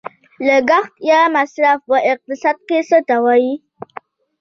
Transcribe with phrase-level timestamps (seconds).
[0.47, 3.53] لګښت یا مصرف په اقتصاد کې څه ته وايي؟